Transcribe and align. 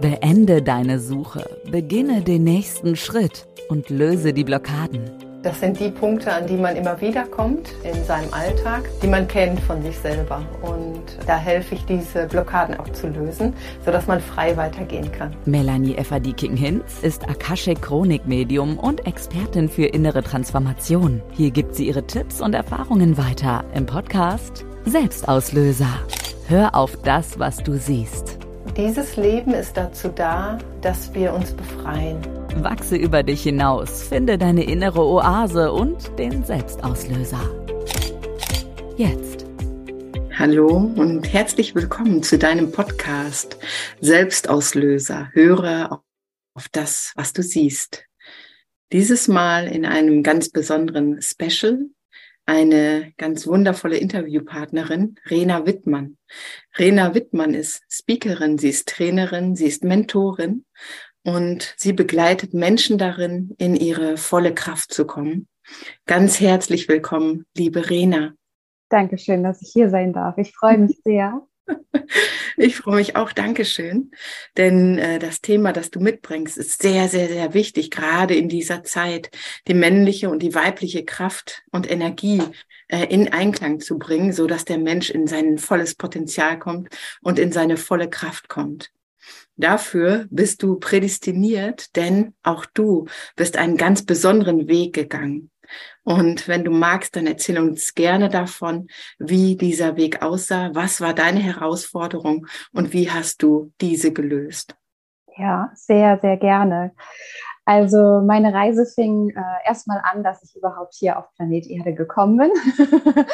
Beende 0.00 0.62
deine 0.62 0.98
Suche, 0.98 1.44
beginne 1.70 2.22
den 2.22 2.44
nächsten 2.44 2.96
Schritt 2.96 3.46
und 3.68 3.90
löse 3.90 4.32
die 4.32 4.44
Blockaden. 4.44 5.10
Das 5.42 5.58
sind 5.58 5.80
die 5.80 5.90
Punkte, 5.90 6.30
an 6.30 6.46
die 6.46 6.56
man 6.56 6.76
immer 6.76 7.00
wieder 7.00 7.24
kommt 7.24 7.72
in 7.82 8.04
seinem 8.04 8.32
Alltag, 8.32 8.82
die 9.02 9.06
man 9.06 9.26
kennt 9.26 9.58
von 9.60 9.82
sich 9.82 9.96
selber. 9.96 10.42
Und 10.60 11.02
da 11.26 11.38
helfe 11.38 11.76
ich, 11.76 11.84
diese 11.86 12.26
Blockaden 12.26 12.78
auch 12.78 12.88
zu 12.90 13.08
lösen, 13.08 13.54
sodass 13.82 14.06
man 14.06 14.20
frei 14.20 14.54
weitergehen 14.58 15.10
kann. 15.12 15.34
Melanie 15.46 15.94
Efferdiking-Hinz 15.94 17.00
ist 17.00 17.26
Akashic 17.26 17.80
Chronik-Medium 17.80 18.78
und 18.78 19.06
Expertin 19.06 19.70
für 19.70 19.86
innere 19.86 20.22
Transformation. 20.22 21.22
Hier 21.32 21.50
gibt 21.50 21.74
sie 21.74 21.86
ihre 21.86 22.06
Tipps 22.06 22.42
und 22.42 22.54
Erfahrungen 22.54 23.16
weiter 23.16 23.64
im 23.74 23.86
Podcast 23.86 24.66
Selbstauslöser. 24.84 26.00
Hör 26.48 26.74
auf 26.74 26.98
das, 27.02 27.38
was 27.38 27.58
du 27.58 27.78
siehst. 27.78 28.40
Dieses 28.80 29.16
Leben 29.18 29.52
ist 29.52 29.76
dazu 29.76 30.08
da, 30.08 30.56
dass 30.80 31.12
wir 31.12 31.34
uns 31.34 31.52
befreien. 31.52 32.16
Wachse 32.62 32.96
über 32.96 33.22
dich 33.22 33.42
hinaus, 33.42 34.04
finde 34.04 34.38
deine 34.38 34.64
innere 34.64 35.04
Oase 35.04 35.70
und 35.70 36.18
den 36.18 36.42
Selbstauslöser. 36.44 37.42
Jetzt. 38.96 39.44
Hallo 40.34 40.90
und 40.96 41.30
herzlich 41.30 41.74
willkommen 41.74 42.22
zu 42.22 42.38
deinem 42.38 42.72
Podcast 42.72 43.58
Selbstauslöser. 44.00 45.28
Höre 45.34 46.02
auf 46.54 46.68
das, 46.72 47.12
was 47.16 47.34
du 47.34 47.42
siehst. 47.42 48.06
Dieses 48.94 49.28
Mal 49.28 49.68
in 49.68 49.84
einem 49.84 50.22
ganz 50.22 50.48
besonderen 50.48 51.20
Special 51.20 51.80
eine 52.50 53.12
ganz 53.16 53.46
wundervolle 53.46 53.96
Interviewpartnerin, 53.96 55.14
Rena 55.30 55.66
Wittmann. 55.66 56.16
Rena 56.76 57.14
Wittmann 57.14 57.54
ist 57.54 57.84
Speakerin, 57.88 58.58
sie 58.58 58.70
ist 58.70 58.88
Trainerin, 58.88 59.54
sie 59.54 59.68
ist 59.68 59.84
Mentorin 59.84 60.64
und 61.22 61.72
sie 61.76 61.92
begleitet 61.92 62.52
Menschen 62.52 62.98
darin, 62.98 63.54
in 63.58 63.76
ihre 63.76 64.16
volle 64.16 64.52
Kraft 64.52 64.92
zu 64.92 65.06
kommen. 65.06 65.46
Ganz 66.06 66.40
herzlich 66.40 66.88
willkommen, 66.88 67.46
liebe 67.56 67.88
Rena. 67.88 68.32
Dankeschön, 68.88 69.44
dass 69.44 69.62
ich 69.62 69.70
hier 69.72 69.88
sein 69.88 70.12
darf. 70.12 70.36
Ich 70.36 70.52
freue 70.52 70.78
mich 70.78 71.00
sehr. 71.04 71.46
Ich 72.56 72.76
freue 72.76 72.96
mich 72.96 73.16
auch, 73.16 73.32
Dankeschön. 73.32 74.10
Denn 74.56 74.98
äh, 74.98 75.18
das 75.18 75.40
Thema, 75.40 75.72
das 75.72 75.90
du 75.90 76.00
mitbringst, 76.00 76.58
ist 76.58 76.82
sehr, 76.82 77.08
sehr, 77.08 77.28
sehr 77.28 77.54
wichtig, 77.54 77.90
gerade 77.90 78.34
in 78.34 78.48
dieser 78.48 78.84
Zeit, 78.84 79.30
die 79.66 79.74
männliche 79.74 80.28
und 80.28 80.42
die 80.42 80.54
weibliche 80.54 81.04
Kraft 81.04 81.62
und 81.70 81.90
Energie 81.90 82.42
äh, 82.88 83.06
in 83.06 83.32
Einklang 83.32 83.80
zu 83.80 83.98
bringen, 83.98 84.32
so 84.32 84.46
dass 84.46 84.64
der 84.64 84.78
Mensch 84.78 85.10
in 85.10 85.26
sein 85.26 85.56
volles 85.58 85.94
Potenzial 85.94 86.58
kommt 86.58 86.88
und 87.22 87.38
in 87.38 87.52
seine 87.52 87.76
volle 87.76 88.10
Kraft 88.10 88.48
kommt. 88.48 88.90
Dafür 89.56 90.26
bist 90.30 90.62
du 90.62 90.78
prädestiniert, 90.78 91.96
denn 91.96 92.34
auch 92.42 92.66
du 92.66 93.06
bist 93.36 93.56
einen 93.56 93.76
ganz 93.76 94.04
besonderen 94.04 94.68
Weg 94.68 94.94
gegangen. 94.94 95.50
Und 96.02 96.48
wenn 96.48 96.64
du 96.64 96.70
magst, 96.70 97.16
dann 97.16 97.26
erzähl 97.26 97.58
uns 97.58 97.94
gerne 97.94 98.28
davon, 98.28 98.88
wie 99.18 99.56
dieser 99.56 99.96
Weg 99.96 100.22
aussah. 100.22 100.70
Was 100.74 101.00
war 101.00 101.14
deine 101.14 101.40
Herausforderung 101.40 102.46
und 102.72 102.92
wie 102.92 103.10
hast 103.10 103.42
du 103.42 103.72
diese 103.80 104.12
gelöst? 104.12 104.76
Ja, 105.36 105.70
sehr, 105.74 106.18
sehr 106.20 106.36
gerne. 106.36 106.92
Also 107.64 108.20
meine 108.22 108.52
Reise 108.52 108.84
fing 108.84 109.30
äh, 109.30 109.68
erstmal 109.68 110.00
an, 110.02 110.24
dass 110.24 110.42
ich 110.42 110.56
überhaupt 110.56 110.94
hier 110.94 111.18
auf 111.18 111.32
Planet 111.36 111.66
Erde 111.66 111.94
gekommen 111.94 112.36
bin. 112.36 112.50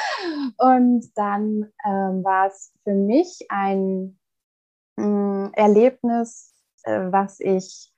und 0.59 1.07
dann 1.14 1.73
ähm, 1.87 2.23
war 2.23 2.48
es 2.48 2.73
für 2.84 2.92
mich 2.92 3.47
ein 3.48 4.19
mh, 4.97 5.07
mm, 5.07 5.53
Erlebnis, 5.55 6.53
äh, 6.83 7.11
was 7.11 7.41
ich 7.41 7.92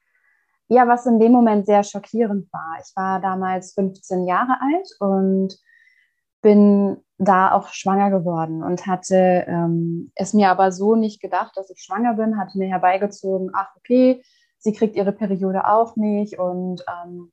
ja, 0.68 0.86
was 0.86 1.06
in 1.06 1.18
dem 1.18 1.32
Moment 1.32 1.66
sehr 1.66 1.82
schockierend 1.82 2.52
war. 2.52 2.78
Ich 2.82 2.94
war 2.94 3.20
damals 3.20 3.74
15 3.74 4.26
Jahre 4.26 4.58
alt 4.60 4.88
und 5.00 5.58
bin 6.42 6.98
da 7.18 7.52
auch 7.52 7.68
schwanger 7.68 8.10
geworden 8.10 8.62
und 8.62 8.86
hatte 8.86 9.44
ähm, 9.48 10.12
es 10.14 10.34
mir 10.34 10.50
aber 10.50 10.70
so 10.70 10.94
nicht 10.94 11.20
gedacht, 11.20 11.56
dass 11.56 11.70
ich 11.70 11.82
schwanger 11.82 12.14
bin, 12.14 12.38
hatte 12.38 12.58
mir 12.58 12.68
herbeigezogen, 12.68 13.50
ach 13.54 13.74
okay, 13.76 14.22
sie 14.58 14.72
kriegt 14.72 14.94
ihre 14.94 15.12
Periode 15.12 15.66
auch 15.66 15.96
nicht 15.96 16.38
und 16.38 16.84
ähm, 16.86 17.32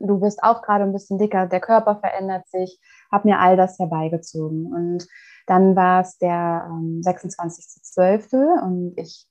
du 0.00 0.18
bist 0.20 0.42
auch 0.42 0.62
gerade 0.62 0.84
ein 0.84 0.92
bisschen 0.92 1.18
dicker, 1.18 1.46
der 1.46 1.60
Körper 1.60 1.96
verändert 1.96 2.48
sich, 2.48 2.80
habe 3.12 3.28
mir 3.28 3.38
all 3.38 3.56
das 3.56 3.78
herbeigezogen. 3.78 4.72
Und 4.72 5.06
dann 5.46 5.76
war 5.76 6.02
es 6.02 6.18
der 6.18 6.66
ähm, 6.68 7.00
26.12. 7.04 8.62
und 8.62 8.94
ich 8.96 9.26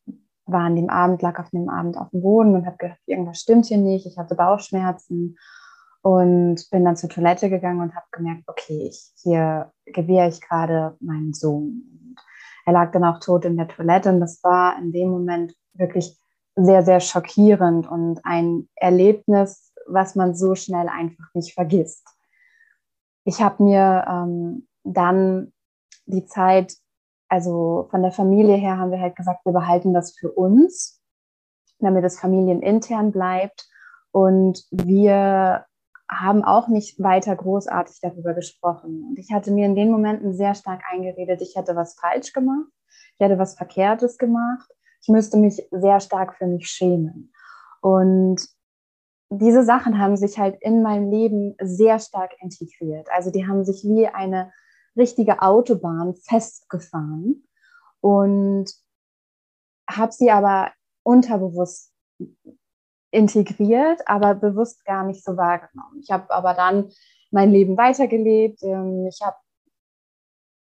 war 0.52 0.62
an 0.62 0.76
dem 0.76 0.90
Abend, 0.90 1.22
lag 1.22 1.40
auf 1.40 1.50
dem 1.50 1.70
Abend 1.70 1.98
auf 1.98 2.10
dem 2.10 2.22
Boden 2.22 2.56
und 2.56 2.66
habe 2.66 2.78
gedacht, 2.78 3.00
irgendwas 3.06 3.40
stimmt 3.40 3.66
hier 3.66 3.78
nicht. 3.78 4.06
Ich 4.06 4.18
hatte 4.18 4.36
Bauchschmerzen 4.36 5.38
und 6.02 6.70
bin 6.72 6.86
dann 6.86 6.96
zur 6.96 7.10
Toilette 7.10 7.50
gegangen 7.50 7.82
und 7.82 7.96
habe 7.96 8.06
gemerkt, 8.12 8.44
okay, 8.48 8.88
ich, 8.90 9.12
hier 9.22 9.72
gewähre 9.86 10.30
ich 10.30 10.42
gerade 10.42 10.96
meinen 11.00 11.34
Sohn. 11.34 12.16
Er 12.66 12.74
lag 12.74 12.92
dann 12.92 13.04
auch 13.04 13.20
tot 13.20 13.46
in 13.46 13.58
der 13.58 13.68
Toilette 13.68 14.10
und 14.10 14.20
das 14.20 14.44
war 14.44 14.78
in 14.78 14.92
dem 14.92 15.10
Moment 15.10 15.56
wirklich 15.74 16.18
sehr, 16.56 16.84
sehr 16.84 17.00
schockierend 17.00 17.90
und 17.90 18.22
ein 18.24 18.68
Erlebnis, 18.76 19.74
was 19.88 20.16
man 20.16 20.36
so 20.36 20.56
schnell 20.56 20.88
einfach 20.88 21.26
nicht 21.34 21.54
vergisst. 21.54 22.08
Ich 23.24 23.42
habe 23.42 23.64
mir 23.64 24.06
ähm, 24.08 24.68
dann 24.84 25.52
die 26.06 26.26
Zeit 26.26 26.76
also 27.30 27.88
von 27.92 28.02
der 28.02 28.12
Familie 28.12 28.56
her 28.56 28.78
haben 28.78 28.92
wir 28.92 29.00
halt 29.00 29.16
gesagt, 29.16 29.46
wir 29.46 29.54
behalten 29.54 29.94
das 29.94 30.18
für 30.18 30.32
uns, 30.32 31.02
damit 31.80 32.04
es 32.04 32.20
familienintern 32.20 33.12
bleibt. 33.12 33.70
Und 34.12 34.66
wir 34.72 35.66
haben 36.12 36.44
auch 36.44 36.68
nicht 36.68 37.02
weiter 37.02 37.36
großartig 37.36 38.00
darüber 38.02 38.34
gesprochen. 38.34 39.06
Und 39.08 39.20
ich 39.20 39.32
hatte 39.32 39.52
mir 39.52 39.68
in 39.68 39.76
den 39.76 39.92
Momenten 39.92 40.34
sehr 40.34 40.56
stark 40.56 40.82
eingeredet, 40.92 41.42
ich 41.42 41.56
hätte 41.56 41.76
was 41.76 41.94
falsch 42.00 42.34
gemacht, 42.34 42.68
ich 43.14 43.20
hätte 43.20 43.38
was 43.38 43.56
Verkehrtes 43.56 44.18
gemacht, 44.18 44.68
ich 45.02 45.10
müsste 45.10 45.38
mich 45.38 45.64
sehr 45.70 46.00
stark 46.00 46.36
für 46.36 46.48
mich 46.48 46.68
schämen. 46.68 47.32
Und 47.82 48.42
diese 49.30 49.64
Sachen 49.64 50.00
haben 50.00 50.18
sich 50.18 50.40
halt 50.40 50.58
in 50.62 50.82
meinem 50.82 51.12
Leben 51.12 51.56
sehr 51.62 52.00
stark 52.00 52.32
integriert. 52.42 53.08
Also 53.12 53.30
die 53.30 53.48
haben 53.48 53.64
sich 53.64 53.84
wie 53.84 54.08
eine 54.08 54.52
richtige 55.00 55.42
Autobahn 55.42 56.14
festgefahren 56.16 57.48
und 58.02 58.72
habe 59.90 60.12
sie 60.12 60.30
aber 60.30 60.72
unterbewusst 61.04 61.92
integriert, 63.12 64.02
aber 64.08 64.36
bewusst 64.36 64.86
gar 64.86 65.04
nicht 65.04 65.24
so 65.24 65.36
wahrgenommen. 65.36 66.00
Ich 66.02 66.12
habe 66.12 66.32
aber 66.32 66.54
dann 66.54 66.92
mein 67.32 67.52
Leben 67.52 67.78
weitergelebt. 67.78 68.62
Ähm, 68.62 69.08
ich 69.08 69.20
habe 69.22 69.38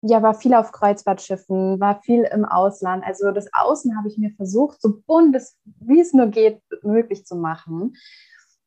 ja, 0.03 0.23
war 0.23 0.35
viel 0.35 0.55
auf 0.55 0.71
Kreuzfahrtschiffen, 0.71 1.81
war 1.81 2.01
viel 2.03 2.23
im 2.23 2.45
Ausland. 2.45 3.05
Also 3.05 3.33
das 3.33 3.49
Außen 3.53 3.97
habe 3.97 4.09
ich 4.09 4.17
mir 4.17 4.31
versucht, 4.31 4.81
so 4.81 5.01
bunt 5.07 5.37
wie 5.81 6.01
es 6.01 6.13
nur 6.13 6.29
geht, 6.29 6.63
möglich 6.83 7.27
zu 7.27 7.35
machen. 7.35 7.97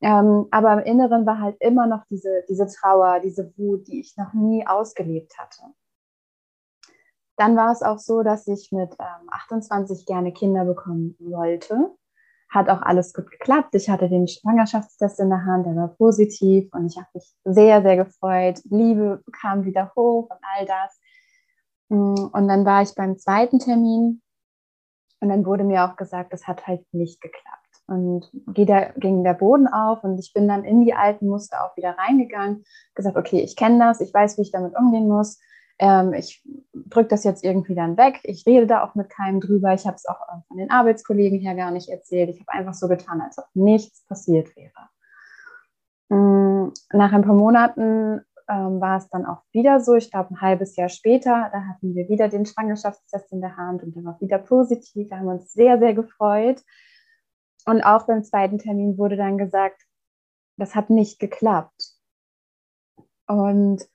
Ähm, 0.01 0.47
aber 0.49 0.73
im 0.73 0.79
Inneren 0.79 1.25
war 1.25 1.39
halt 1.39 1.57
immer 1.59 1.85
noch 1.85 2.03
diese, 2.09 2.43
diese 2.49 2.65
Trauer, 2.67 3.19
diese 3.19 3.53
Wut, 3.57 3.87
die 3.87 3.99
ich 3.99 4.17
noch 4.17 4.33
nie 4.33 4.65
ausgelebt 4.65 5.37
hatte. 5.37 5.61
Dann 7.37 7.55
war 7.55 7.71
es 7.71 7.83
auch 7.83 7.99
so, 7.99 8.23
dass 8.23 8.47
ich 8.47 8.71
mit 8.71 8.95
ähm, 8.99 9.29
28 9.31 10.05
gerne 10.05 10.33
Kinder 10.33 10.65
bekommen 10.65 11.15
wollte. 11.19 11.95
Hat 12.49 12.67
auch 12.69 12.81
alles 12.81 13.13
gut 13.13 13.29
geklappt. 13.29 13.75
Ich 13.75 13.89
hatte 13.89 14.09
den 14.09 14.27
Schwangerschaftstest 14.27 15.19
in 15.19 15.29
der 15.29 15.45
Hand, 15.45 15.67
der 15.67 15.75
war 15.75 15.89
positiv 15.89 16.73
und 16.73 16.87
ich 16.87 16.97
habe 16.97 17.07
mich 17.13 17.33
sehr, 17.45 17.81
sehr 17.81 17.95
gefreut. 17.95 18.59
Liebe 18.65 19.23
kam 19.31 19.65
wieder 19.65 19.91
hoch 19.95 20.29
und 20.29 20.39
all 20.41 20.65
das. 20.65 20.99
Mm, 21.89 22.29
und 22.33 22.47
dann 22.47 22.65
war 22.65 22.81
ich 22.81 22.93
beim 22.95 23.17
zweiten 23.17 23.59
Termin 23.59 24.21
und 25.19 25.29
dann 25.29 25.45
wurde 25.45 25.63
mir 25.63 25.85
auch 25.85 25.95
gesagt, 25.95 26.33
das 26.33 26.47
hat 26.47 26.67
halt 26.67 26.85
nicht 26.91 27.21
geklappt 27.21 27.60
und 27.87 28.29
der, 28.33 28.93
ging 28.97 29.23
der 29.23 29.33
Boden 29.33 29.67
auf 29.67 30.03
und 30.03 30.17
ich 30.19 30.33
bin 30.33 30.47
dann 30.47 30.63
in 30.63 30.81
die 30.81 30.93
alten 30.93 31.27
Muster 31.27 31.65
auch 31.65 31.75
wieder 31.75 31.97
reingegangen, 31.97 32.63
gesagt, 32.95 33.17
okay, 33.17 33.41
ich 33.41 33.55
kenne 33.55 33.79
das, 33.79 34.01
ich 34.01 34.13
weiß, 34.13 34.37
wie 34.37 34.43
ich 34.43 34.51
damit 34.51 34.75
umgehen 34.77 35.07
muss. 35.07 35.39
Ähm, 35.79 36.13
ich 36.13 36.43
drücke 36.73 37.09
das 37.09 37.23
jetzt 37.23 37.43
irgendwie 37.43 37.75
dann 37.75 37.97
weg. 37.97 38.19
Ich 38.23 38.45
rede 38.45 38.67
da 38.67 38.83
auch 38.83 38.95
mit 38.95 39.09
keinem 39.09 39.41
drüber. 39.41 39.73
Ich 39.73 39.85
habe 39.85 39.95
es 39.95 40.05
auch 40.05 40.19
von 40.47 40.57
den 40.57 40.69
Arbeitskollegen 40.69 41.39
her 41.39 41.55
gar 41.55 41.71
nicht 41.71 41.89
erzählt. 41.89 42.29
Ich 42.29 42.39
habe 42.39 42.51
einfach 42.51 42.75
so 42.75 42.87
getan, 42.87 43.19
als 43.19 43.37
ob 43.39 43.45
nichts 43.55 44.05
passiert 44.05 44.55
wäre. 44.55 44.89
Mm, 46.09 46.71
nach 46.93 47.11
ein 47.13 47.23
paar 47.23 47.33
Monaten 47.33 48.21
ähm, 48.47 48.81
war 48.81 48.97
es 48.97 49.09
dann 49.09 49.25
auch 49.25 49.41
wieder 49.51 49.79
so. 49.79 49.95
Ich 49.95 50.11
glaube, 50.11 50.31
ein 50.31 50.41
halbes 50.41 50.75
Jahr 50.75 50.89
später, 50.89 51.49
da 51.51 51.61
hatten 51.61 51.95
wir 51.95 52.07
wieder 52.09 52.27
den 52.29 52.45
Schwangerschaftstest 52.45 53.31
in 53.31 53.41
der 53.41 53.57
Hand 53.57 53.81
und 53.81 53.95
der 53.95 54.03
war 54.03 54.19
wieder 54.21 54.37
positiv. 54.37 55.09
Wir 55.09 55.17
haben 55.17 55.27
uns 55.27 55.51
sehr, 55.53 55.79
sehr 55.79 55.93
gefreut. 55.93 56.61
Und 57.65 57.83
auch 57.83 58.07
beim 58.07 58.23
zweiten 58.23 58.57
Termin 58.57 58.97
wurde 58.97 59.17
dann 59.17 59.37
gesagt, 59.37 59.81
das 60.57 60.75
hat 60.75 60.89
nicht 60.89 61.19
geklappt. 61.19 61.93
Und 63.27 63.87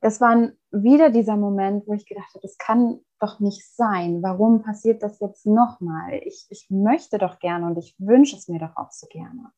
das 0.00 0.20
war 0.20 0.50
wieder 0.70 1.10
dieser 1.10 1.36
Moment, 1.36 1.86
wo 1.86 1.92
ich 1.92 2.06
gedacht 2.06 2.28
habe, 2.34 2.42
das 2.42 2.58
kann 2.58 3.00
doch 3.20 3.38
nicht 3.38 3.64
sein. 3.74 4.22
Warum 4.22 4.62
passiert 4.62 5.02
das 5.02 5.20
jetzt 5.20 5.46
nochmal? 5.46 6.14
Ich, 6.24 6.46
ich 6.50 6.66
möchte 6.70 7.18
doch 7.18 7.38
gerne 7.38 7.66
und 7.66 7.78
ich 7.78 7.94
wünsche 7.98 8.36
es 8.36 8.48
mir 8.48 8.58
doch 8.58 8.76
auch 8.76 8.90
so 8.90 9.06
gerne. 9.08 9.52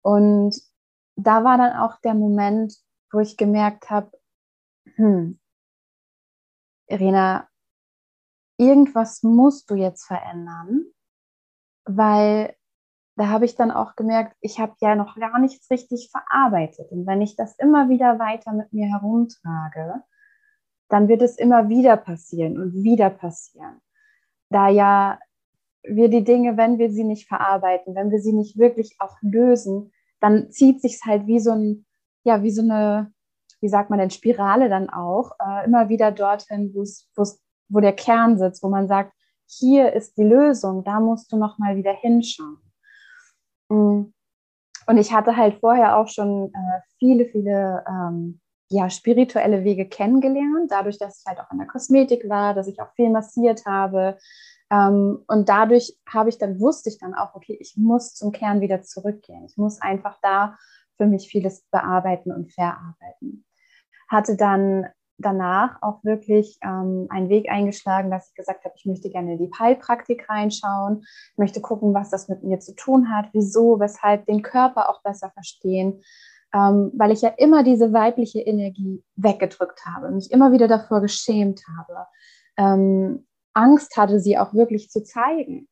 Und 0.00 0.56
da 1.16 1.44
war 1.44 1.58
dann 1.58 1.76
auch 1.76 2.00
der 2.00 2.14
Moment, 2.14 2.74
wo 3.12 3.20
ich 3.20 3.36
gemerkt 3.36 3.90
habe, 3.90 4.10
hm, 4.96 5.38
Irina, 6.86 7.48
irgendwas 8.58 9.22
musst 9.22 9.70
du 9.70 9.74
jetzt 9.74 10.04
verändern, 10.04 10.86
weil 11.84 12.54
da 13.16 13.28
habe 13.28 13.44
ich 13.44 13.56
dann 13.56 13.70
auch 13.70 13.94
gemerkt, 13.94 14.36
ich 14.40 14.58
habe 14.58 14.74
ja 14.80 14.94
noch 14.94 15.16
gar 15.16 15.38
nichts 15.38 15.70
richtig 15.70 16.10
verarbeitet. 16.10 16.90
Und 16.90 17.06
wenn 17.06 17.20
ich 17.20 17.36
das 17.36 17.56
immer 17.58 17.88
wieder 17.88 18.18
weiter 18.18 18.52
mit 18.52 18.72
mir 18.72 18.86
herumtrage, 18.86 20.02
dann 20.88 21.08
wird 21.08 21.22
es 21.22 21.38
immer 21.38 21.68
wieder 21.68 21.96
passieren 21.96 22.58
und 22.58 22.72
wieder 22.82 23.10
passieren. 23.10 23.80
Da 24.50 24.68
ja 24.68 25.18
wir 25.82 26.08
die 26.08 26.24
Dinge, 26.24 26.56
wenn 26.56 26.78
wir 26.78 26.90
sie 26.90 27.04
nicht 27.04 27.28
verarbeiten, 27.28 27.94
wenn 27.94 28.10
wir 28.10 28.20
sie 28.20 28.32
nicht 28.32 28.56
wirklich 28.56 28.96
auch 28.98 29.16
lösen, 29.20 29.92
dann 30.20 30.50
zieht 30.50 30.80
sich 30.80 31.00
halt 31.04 31.26
wie 31.26 31.40
so 31.40 31.52
ein, 31.52 31.86
ja, 32.24 32.42
wie 32.42 32.50
so 32.50 32.62
eine, 32.62 33.12
wie 33.60 33.68
sagt 33.68 33.90
man 33.90 33.98
denn, 33.98 34.10
Spirale 34.10 34.68
dann 34.68 34.90
auch, 34.90 35.32
äh, 35.44 35.64
immer 35.64 35.88
wieder 35.88 36.12
dorthin, 36.12 36.72
wo 36.74 37.80
der 37.80 37.94
Kern 37.94 38.38
sitzt, 38.38 38.62
wo 38.62 38.68
man 38.68 38.86
sagt, 38.86 39.12
hier 39.58 39.92
ist 39.92 40.16
die 40.16 40.24
Lösung, 40.24 40.84
da 40.84 41.00
musst 41.00 41.32
du 41.32 41.36
noch 41.36 41.58
mal 41.58 41.76
wieder 41.76 41.92
hinschauen. 41.92 42.58
Mm. 43.68 44.12
Und 44.86 44.96
ich 44.96 45.12
hatte 45.12 45.36
halt 45.36 45.60
vorher 45.60 45.96
auch 45.96 46.08
schon 46.08 46.52
äh, 46.52 46.80
viele, 46.98 47.26
viele 47.26 47.84
ähm, 47.88 48.40
ja, 48.68 48.90
spirituelle 48.90 49.64
Wege 49.64 49.86
kennengelernt, 49.86 50.70
dadurch, 50.70 50.98
dass 50.98 51.20
ich 51.20 51.26
halt 51.26 51.38
auch 51.38 51.50
in 51.52 51.58
der 51.58 51.66
Kosmetik 51.66 52.28
war, 52.28 52.54
dass 52.54 52.66
ich 52.66 52.80
auch 52.80 52.92
viel 52.94 53.10
massiert 53.10 53.64
habe. 53.66 54.18
Ähm, 54.70 55.22
und 55.28 55.48
dadurch 55.48 55.96
habe 56.08 56.30
ich 56.30 56.38
dann, 56.38 56.58
wusste 56.58 56.88
ich 56.88 56.98
dann 56.98 57.14
auch, 57.14 57.34
okay, 57.34 57.56
ich 57.60 57.76
muss 57.76 58.14
zum 58.14 58.32
Kern 58.32 58.60
wieder 58.60 58.82
zurückgehen. 58.82 59.44
Ich 59.44 59.56
muss 59.56 59.80
einfach 59.80 60.18
da 60.22 60.56
für 60.96 61.06
mich 61.06 61.28
vieles 61.28 61.64
bearbeiten 61.70 62.32
und 62.32 62.52
verarbeiten. 62.52 63.44
Hatte 64.08 64.36
dann 64.36 64.86
danach 65.22 65.80
auch 65.80 66.04
wirklich 66.04 66.58
ähm, 66.62 67.06
einen 67.10 67.28
Weg 67.28 67.50
eingeschlagen, 67.50 68.10
dass 68.10 68.28
ich 68.28 68.34
gesagt 68.34 68.64
habe, 68.64 68.74
ich 68.76 68.84
möchte 68.84 69.10
gerne 69.10 69.32
in 69.34 69.38
die 69.38 69.50
Heilpraktik 69.58 70.28
reinschauen, 70.28 71.04
möchte 71.36 71.60
gucken, 71.60 71.94
was 71.94 72.10
das 72.10 72.28
mit 72.28 72.42
mir 72.42 72.60
zu 72.60 72.74
tun 72.74 73.14
hat, 73.14 73.30
wieso, 73.32 73.80
weshalb, 73.80 74.26
den 74.26 74.42
Körper 74.42 74.90
auch 74.90 75.02
besser 75.02 75.30
verstehen, 75.30 76.02
ähm, 76.54 76.92
weil 76.94 77.12
ich 77.12 77.22
ja 77.22 77.30
immer 77.30 77.64
diese 77.64 77.92
weibliche 77.92 78.40
Energie 78.40 79.02
weggedrückt 79.16 79.86
habe, 79.86 80.10
mich 80.10 80.30
immer 80.30 80.52
wieder 80.52 80.68
davor 80.68 81.00
geschämt 81.00 81.62
habe, 81.76 82.06
ähm, 82.58 83.26
Angst 83.54 83.96
hatte, 83.96 84.20
sie 84.20 84.38
auch 84.38 84.52
wirklich 84.54 84.90
zu 84.90 85.02
zeigen. 85.02 85.68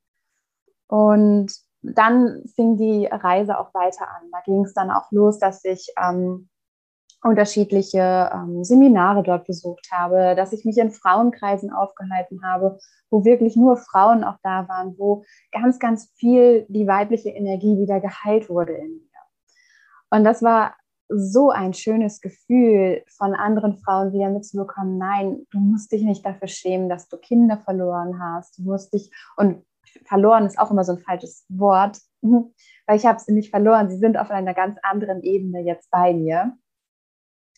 Und 0.87 1.53
dann 1.83 2.43
fing 2.55 2.77
die 2.77 3.07
Reise 3.07 3.59
auch 3.59 3.73
weiter 3.75 4.09
an. 4.09 4.31
Da 4.33 4.41
ging 4.45 4.65
es 4.65 4.75
dann 4.75 4.91
auch 4.91 5.11
los, 5.11 5.39
dass 5.39 5.65
ich 5.65 5.93
ähm, 6.03 6.49
unterschiedliche 7.23 8.31
ähm, 8.33 8.65
Seminare 8.65 9.23
dort 9.23 9.47
besucht 9.47 9.89
habe, 9.93 10.35
dass 10.35 10.53
ich 10.53 10.65
mich 10.65 10.79
in 10.79 10.91
Frauenkreisen 10.91 11.73
aufgehalten 11.73 12.43
habe, 12.45 12.79
wo 13.11 13.25
wirklich 13.25 13.57
nur 13.57 13.77
Frauen 13.77 14.25
auch 14.25 14.39
da 14.43 14.69
waren, 14.69 14.95
wo 14.99 15.25
ganz, 15.53 15.79
ganz 15.79 16.11
viel 16.17 16.67
die 16.69 16.87
weibliche 16.87 17.31
Energie 17.31 17.79
wieder 17.79 18.01
geheilt 18.01 18.49
wurde 18.49 18.73
in 18.73 18.91
mir. 18.91 19.11
Und 20.11 20.25
das 20.25 20.43
war 20.43 20.75
so 21.11 21.51
ein 21.51 21.75
schönes 21.75 22.21
Gefühl, 22.21 23.03
von 23.09 23.35
anderen 23.35 23.77
Frauen 23.79 24.13
wieder 24.13 24.31
mitzubekommen, 24.31 24.97
nein, 24.97 25.47
du 25.51 25.59
musst 25.59 25.91
dich 25.93 26.03
nicht 26.03 26.25
dafür 26.25 26.49
schämen, 26.49 26.89
dass 26.89 27.09
du 27.09 27.19
Kinder 27.19 27.59
verloren 27.59 28.23
hast. 28.23 28.59
Du 28.59 28.63
musst 28.63 28.95
dich, 28.95 29.11
und 29.37 29.65
verloren 30.07 30.47
ist 30.47 30.59
auch 30.59 30.71
immer 30.71 30.85
so 30.85 30.93
ein 30.93 30.99
falsches 31.01 31.45
Wort, 31.49 31.99
weil 32.23 32.97
ich 32.97 33.07
habe 33.07 33.19
sie 33.19 33.33
nicht 33.33 33.51
verloren. 33.51 33.91
Sie 33.91 33.99
sind 33.99 34.17
auf 34.17 34.31
einer 34.31 34.55
ganz 34.55 34.79
anderen 34.83 35.23
Ebene 35.23 35.63
jetzt 35.63 35.91
bei 35.91 36.15
mir. 36.15 36.57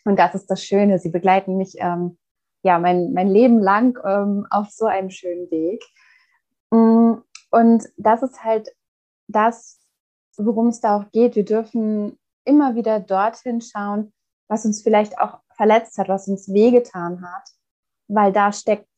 Und 0.04 0.19
das 0.19 0.34
ist 0.34 0.50
das 0.50 0.64
Schöne. 0.64 0.99
Sie 0.99 1.10
begleiten 1.10 1.56
mich 1.56 1.76
ähm, 1.78 2.19
ja 2.62 2.78
mein, 2.78 3.12
mein 3.12 3.28
Leben 3.28 3.60
lang 3.60 3.99
ähm, 4.04 4.46
auf 4.50 4.70
so 4.70 4.87
einem 4.87 5.10
schönen 5.10 5.50
Weg. 5.50 5.84
Mm, 6.70 7.14
und 7.50 7.88
das 7.96 8.22
ist 8.22 8.43
halt 8.43 8.69
das, 9.28 9.81
worum 10.37 10.69
es 10.69 10.81
da 10.81 10.96
auch 10.96 11.10
geht. 11.10 11.37
Wir 11.37 11.44
dürfen 11.44 12.19
immer 12.44 12.75
wieder 12.75 13.00
dorthin 13.00 13.60
schauen, 13.60 14.12
was 14.49 14.64
uns 14.64 14.82
vielleicht 14.82 15.19
auch 15.19 15.40
verletzt 15.54 15.99
hat, 15.99 16.08
was 16.08 16.28
uns 16.28 16.52
wehgetan 16.52 17.22
hat, 17.22 17.48
weil 18.08 18.32
da 18.32 18.52
steckt 18.52 18.88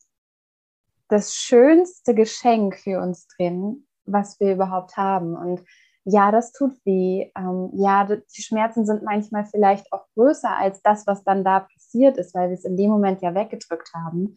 das 1.07 1.35
schönste 1.35 2.15
Geschenk 2.15 2.77
für 2.77 2.99
uns 2.99 3.27
drin, 3.27 3.87
was 4.05 4.39
wir 4.39 4.53
überhaupt 4.53 4.97
haben. 4.97 5.35
Und 5.35 5.63
ja, 6.05 6.31
das 6.31 6.51
tut 6.51 6.73
weh. 6.85 7.31
Ähm, 7.35 7.71
ja, 7.73 8.05
die 8.05 8.41
Schmerzen 8.41 8.85
sind 8.85 9.03
manchmal 9.03 9.45
vielleicht 9.45 9.91
auch 9.91 10.05
größer 10.13 10.55
als 10.55 10.81
das, 10.83 11.07
was 11.07 11.23
dann 11.23 11.43
da 11.43 11.61
passiert 11.61 12.17
ist, 12.17 12.35
weil 12.35 12.49
wir 12.49 12.53
es 12.53 12.63
in 12.63 12.77
dem 12.77 12.91
Moment 12.91 13.21
ja 13.21 13.33
weggedrückt 13.33 13.91
haben. 13.93 14.35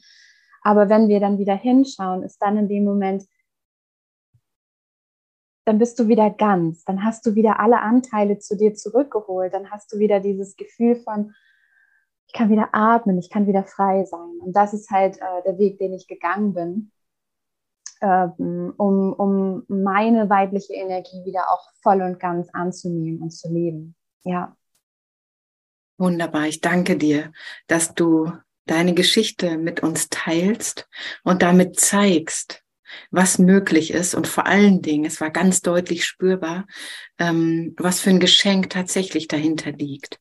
Aber 0.62 0.88
wenn 0.88 1.08
wir 1.08 1.20
dann 1.20 1.38
wieder 1.38 1.54
hinschauen, 1.54 2.22
ist 2.22 2.38
dann 2.40 2.56
in 2.56 2.68
dem 2.68 2.84
Moment, 2.84 3.24
dann 5.66 5.78
bist 5.78 5.98
du 5.98 6.08
wieder 6.08 6.30
ganz, 6.30 6.84
dann 6.84 7.04
hast 7.04 7.26
du 7.26 7.34
wieder 7.34 7.60
alle 7.60 7.80
Anteile 7.80 8.38
zu 8.38 8.56
dir 8.56 8.74
zurückgeholt, 8.74 9.52
dann 9.52 9.70
hast 9.70 9.92
du 9.92 9.98
wieder 9.98 10.20
dieses 10.20 10.56
Gefühl 10.56 10.96
von, 10.96 11.34
ich 12.26 12.32
kann 12.32 12.48
wieder 12.48 12.70
atmen, 12.72 13.18
ich 13.18 13.28
kann 13.28 13.46
wieder 13.46 13.64
frei 13.64 14.04
sein. 14.06 14.38
Und 14.40 14.56
das 14.56 14.72
ist 14.72 14.90
halt 14.90 15.18
äh, 15.18 15.42
der 15.44 15.58
Weg, 15.58 15.78
den 15.78 15.92
ich 15.92 16.08
gegangen 16.08 16.54
bin 16.54 16.92
ähm, 18.00 18.74
um, 18.76 19.12
um 19.12 19.64
meine 19.68 20.30
weibliche 20.30 20.74
Energie 20.74 21.24
wieder 21.24 21.50
auch 21.50 21.68
voll 21.82 22.02
und 22.02 22.20
ganz 22.20 22.48
anzunehmen 22.52 23.22
und 23.22 23.30
zu 23.30 23.52
leben. 23.52 23.94
Ja. 24.24 24.56
Wunderbar. 25.98 26.46
Ich 26.46 26.60
danke 26.60 26.96
dir, 26.96 27.32
dass 27.66 27.94
du 27.94 28.32
deine 28.66 28.94
Geschichte 28.94 29.58
mit 29.58 29.82
uns 29.82 30.08
teilst 30.10 30.88
und 31.24 31.42
damit 31.42 31.80
zeigst, 31.80 32.62
was 33.10 33.38
möglich 33.38 33.92
ist 33.92 34.14
und 34.14 34.26
vor 34.26 34.46
allen 34.46 34.80
Dingen, 34.82 35.04
es 35.04 35.20
war 35.20 35.30
ganz 35.30 35.60
deutlich 35.60 36.04
spürbar, 36.04 36.66
ähm, 37.18 37.74
was 37.78 38.00
für 38.00 38.10
ein 38.10 38.20
Geschenk 38.20 38.70
tatsächlich 38.70 39.28
dahinter 39.28 39.72
liegt. 39.72 40.20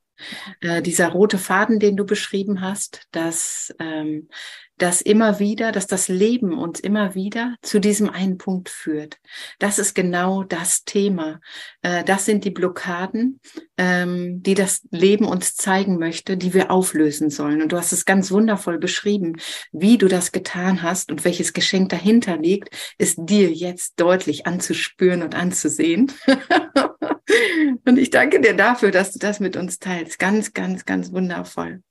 Äh, 0.62 0.82
dieser 0.82 1.10
rote 1.10 1.38
Faden, 1.38 1.80
den 1.80 1.96
du 1.96 2.06
beschrieben 2.06 2.62
hast, 2.62 3.08
dass 3.12 3.74
ähm, 3.80 4.30
dass 4.78 5.02
immer 5.02 5.40
wieder, 5.40 5.72
dass 5.72 5.88
das 5.88 6.08
Leben 6.08 6.58
uns 6.58 6.80
immer 6.80 7.16
wieder 7.16 7.56
zu 7.62 7.80
diesem 7.80 8.10
einen 8.10 8.38
Punkt 8.38 8.70
führt. 8.70 9.18
Das 9.60 9.80
ist 9.80 9.96
genau 9.96 10.44
das 10.44 10.84
Thema. 10.84 11.40
Äh, 11.82 12.04
das 12.04 12.26
sind 12.26 12.46
die 12.46 12.52
Blockaden, 12.52 13.40
ähm, 13.78 14.44
die 14.44 14.54
das 14.54 14.82
Leben 14.92 15.26
uns 15.26 15.56
zeigen 15.56 15.98
möchte, 15.98 16.38
die 16.38 16.54
wir 16.54 16.72
auflösen 16.72 17.30
sollen. 17.30 17.62
Und 17.62 17.72
du 17.72 17.78
hast 17.78 17.92
es 17.92 18.06
ganz 18.06 18.32
wundervoll 18.32 18.78
beschrieben, 18.78 19.38
wie 19.72 19.98
du 19.98 20.08
das 20.08 20.32
getan 20.32 20.84
hast 20.84 21.12
und 21.12 21.26
welches 21.26 21.54
Geschenk 21.54 21.90
dahinter 21.90 22.38
liegt, 22.38 22.70
ist 22.98 23.18
dir 23.20 23.52
jetzt 23.52 24.00
deutlich 24.00 24.46
anzuspüren 24.46 25.24
und 25.24 25.36
anzusehen. 25.36 26.12
und 27.86 27.98
ich 27.98 28.10
danke 28.10 28.42
dir 28.42 28.56
dafür, 28.56 28.92
dass 28.92 29.12
du 29.12 29.20
das 29.20 29.40
mit 29.40 29.58
uns 29.58 29.80
teilst. 29.80 30.20
Ganz, 30.20 30.54
ganz, 30.54 30.86
ganz 30.86 31.12
wundervoll. 31.12 31.82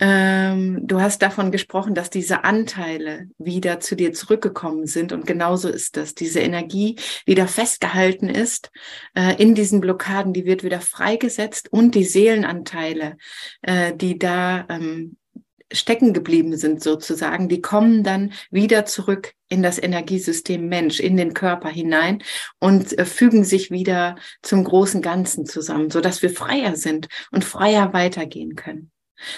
Ähm, 0.00 0.80
du 0.86 1.00
hast 1.00 1.20
davon 1.20 1.52
gesprochen, 1.52 1.94
dass 1.94 2.08
diese 2.08 2.44
Anteile 2.44 3.28
wieder 3.36 3.80
zu 3.80 3.94
dir 3.94 4.14
zurückgekommen 4.14 4.86
sind 4.86 5.12
und 5.12 5.26
genauso 5.26 5.68
ist 5.68 5.98
das. 5.98 6.14
Diese 6.14 6.40
Energie, 6.40 6.96
die 7.26 7.34
da 7.34 7.46
festgehalten 7.46 8.30
ist 8.30 8.70
äh, 9.14 9.40
in 9.40 9.54
diesen 9.54 9.80
Blockaden, 9.82 10.32
die 10.32 10.46
wird 10.46 10.64
wieder 10.64 10.80
freigesetzt 10.80 11.70
und 11.70 11.94
die 11.94 12.04
Seelenanteile, 12.04 13.18
äh, 13.60 13.94
die 13.94 14.18
da 14.18 14.66
ähm, 14.70 15.18
stecken 15.72 16.14
geblieben 16.14 16.56
sind 16.56 16.82
sozusagen, 16.82 17.48
die 17.48 17.60
kommen 17.60 18.02
dann 18.02 18.32
wieder 18.50 18.86
zurück 18.86 19.34
in 19.48 19.62
das 19.62 19.80
Energiesystem 19.80 20.68
Mensch, 20.68 20.98
in 20.98 21.16
den 21.16 21.34
Körper 21.34 21.68
hinein 21.68 22.22
und 22.58 22.98
äh, 22.98 23.04
fügen 23.04 23.44
sich 23.44 23.70
wieder 23.70 24.16
zum 24.42 24.64
großen 24.64 25.02
Ganzen 25.02 25.44
zusammen, 25.44 25.90
so 25.90 26.00
dass 26.00 26.22
wir 26.22 26.30
freier 26.30 26.74
sind 26.74 27.08
und 27.30 27.44
freier 27.44 27.92
weitergehen 27.92 28.56
können. 28.56 28.90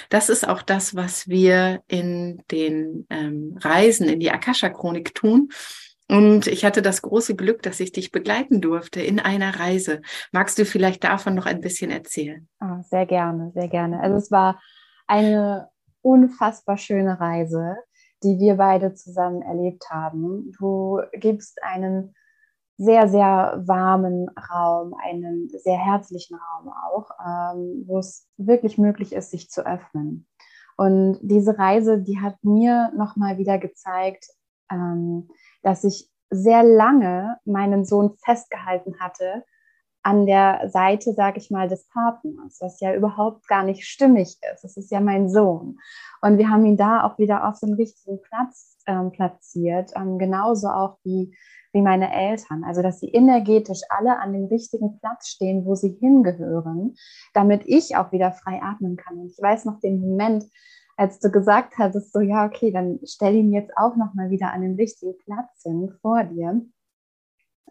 Das 0.08 0.28
ist 0.28 0.46
auch 0.46 0.62
das, 0.62 0.94
was 0.94 1.28
wir 1.28 1.82
in 1.88 2.42
den 2.50 3.06
ähm, 3.10 3.58
Reisen 3.60 4.08
in 4.08 4.20
die 4.20 4.30
Akasha-Chronik 4.30 5.14
tun. 5.14 5.48
Und 6.08 6.46
ich 6.46 6.64
hatte 6.64 6.82
das 6.82 7.00
große 7.00 7.36
Glück, 7.36 7.62
dass 7.62 7.80
ich 7.80 7.92
dich 7.92 8.12
begleiten 8.12 8.60
durfte 8.60 9.00
in 9.00 9.18
einer 9.18 9.58
Reise. 9.58 10.02
Magst 10.30 10.58
du 10.58 10.64
vielleicht 10.64 11.04
davon 11.04 11.34
noch 11.34 11.46
ein 11.46 11.60
bisschen 11.60 11.90
erzählen? 11.90 12.48
Oh, 12.60 12.82
sehr 12.82 13.06
gerne, 13.06 13.50
sehr 13.54 13.68
gerne. 13.68 14.00
Also 14.00 14.16
es 14.16 14.30
war 14.30 14.60
eine 15.06 15.68
unfassbar 16.02 16.76
schöne 16.76 17.18
Reise, 17.18 17.76
die 18.22 18.38
wir 18.38 18.56
beide 18.56 18.94
zusammen 18.94 19.42
erlebt 19.42 19.88
haben. 19.90 20.52
Du 20.58 21.00
gibst 21.12 21.62
einen 21.62 22.14
sehr, 22.76 23.08
sehr 23.08 23.62
warmen 23.64 24.28
Raum, 24.50 24.94
einen 24.94 25.48
sehr 25.48 25.78
herzlichen 25.78 26.36
Raum 26.36 26.72
auch, 26.72 27.10
ähm, 27.24 27.84
wo 27.86 27.98
es 27.98 28.26
wirklich 28.36 28.78
möglich 28.78 29.12
ist, 29.12 29.30
sich 29.30 29.50
zu 29.50 29.66
öffnen. 29.66 30.26
Und 30.76 31.18
diese 31.22 31.58
Reise, 31.58 32.00
die 32.02 32.20
hat 32.20 32.36
mir 32.42 32.90
nochmal 32.96 33.38
wieder 33.38 33.58
gezeigt, 33.58 34.26
ähm, 34.70 35.28
dass 35.62 35.84
ich 35.84 36.10
sehr 36.30 36.62
lange 36.62 37.36
meinen 37.44 37.84
Sohn 37.84 38.16
festgehalten 38.24 38.98
hatte 38.98 39.44
an 40.02 40.26
der 40.26 40.68
Seite, 40.68 41.12
sage 41.12 41.38
ich 41.38 41.50
mal, 41.50 41.68
des 41.68 41.86
Partners, 41.88 42.58
was 42.60 42.80
ja 42.80 42.94
überhaupt 42.94 43.46
gar 43.46 43.62
nicht 43.62 43.86
stimmig 43.86 44.36
ist. 44.52 44.64
Es 44.64 44.76
ist 44.76 44.90
ja 44.90 45.00
mein 45.00 45.28
Sohn. 45.28 45.78
Und 46.20 46.38
wir 46.38 46.48
haben 46.48 46.64
ihn 46.66 46.76
da 46.76 47.04
auch 47.04 47.18
wieder 47.18 47.48
auf 47.48 47.60
den 47.60 47.74
richtigen 47.74 48.20
Platz 48.20 48.78
ähm, 48.86 49.12
platziert, 49.12 49.92
ähm, 49.96 50.18
genauso 50.18 50.68
auch 50.68 50.98
wie, 51.04 51.36
wie 51.72 51.82
meine 51.82 52.12
Eltern. 52.12 52.64
Also, 52.64 52.82
dass 52.82 53.00
sie 53.00 53.10
energetisch 53.10 53.80
alle 53.88 54.18
an 54.18 54.32
dem 54.32 54.46
richtigen 54.46 54.98
Platz 54.98 55.28
stehen, 55.28 55.64
wo 55.64 55.74
sie 55.74 55.96
hingehören, 56.00 56.96
damit 57.32 57.62
ich 57.66 57.96
auch 57.96 58.10
wieder 58.12 58.32
frei 58.32 58.60
atmen 58.62 58.96
kann. 58.96 59.18
Und 59.18 59.26
ich 59.26 59.40
weiß 59.40 59.64
noch 59.66 59.78
den 59.80 60.00
Moment, 60.00 60.44
als 60.96 61.20
du 61.20 61.30
gesagt 61.30 61.78
hattest, 61.78 62.12
so 62.12 62.20
ja, 62.20 62.44
okay, 62.46 62.70
dann 62.70 62.98
stell 63.04 63.34
ihn 63.34 63.52
jetzt 63.52 63.72
auch 63.76 63.96
nochmal 63.96 64.30
wieder 64.30 64.52
an 64.52 64.62
den 64.62 64.74
richtigen 64.74 65.16
Platz 65.24 65.62
hin 65.62 65.92
vor 66.02 66.24
dir, 66.24 66.60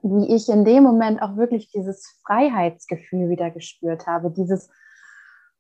wie 0.04 0.36
ich 0.36 0.50
in 0.50 0.66
dem 0.66 0.84
Moment 0.84 1.22
auch 1.22 1.38
wirklich 1.38 1.72
dieses 1.72 2.20
Freiheitsgefühl 2.26 3.30
wieder 3.30 3.52
gespürt 3.52 4.08
habe, 4.08 4.32
dieses, 4.32 4.70